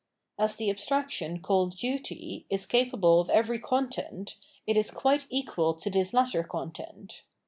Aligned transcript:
As 0.39 0.55
the 0.55 0.71
abstraction 0.71 1.41
called" 1.43 1.77
duty" 1.77 2.43
is 2.49 2.65
capable 2.65 3.19
of 3.19 3.29
every 3.29 3.59
content, 3.59 4.35
it 4.65 4.75
is 4.75 4.89
quite 4.89 5.27
equal 5.29 5.75
to 5.75 5.91
this 5.91 6.11
latter 6.11 6.41
content. 6.43 7.21